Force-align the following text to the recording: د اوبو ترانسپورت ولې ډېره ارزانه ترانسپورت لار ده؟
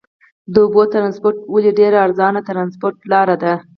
د 0.53 0.55
اوبو 0.65 0.83
ترانسپورت 0.93 1.37
ولې 1.53 1.71
ډېره 1.79 1.97
ارزانه 2.05 2.41
ترانسپورت 2.49 2.97
لار 3.11 3.29
ده؟ 3.43 3.53